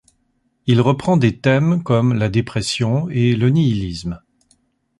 [0.65, 4.19] Il reprend des thèmes comme la dépression et le nihilisme.